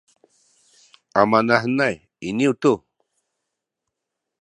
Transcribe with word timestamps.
amanahenay 1.19 1.95
iniyu 2.27 2.51
tu 2.61 2.73